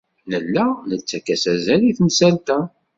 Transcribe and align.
Nella 0.29 0.65
nettakf-as 0.89 1.43
azal 1.53 1.81
i 1.85 1.91
temsalt-a. 1.97 2.59